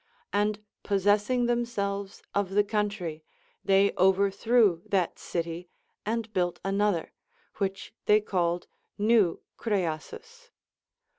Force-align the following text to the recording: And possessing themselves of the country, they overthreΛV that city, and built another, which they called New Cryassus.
And 0.33 0.63
possessing 0.81 1.45
themselves 1.45 2.23
of 2.33 2.49
the 2.49 2.63
country, 2.63 3.23
they 3.63 3.91
overthreΛV 3.91 4.89
that 4.89 5.19
city, 5.19 5.69
and 6.07 6.33
built 6.33 6.59
another, 6.65 7.13
which 7.57 7.93
they 8.07 8.19
called 8.19 8.65
New 8.97 9.41
Cryassus. 9.57 10.49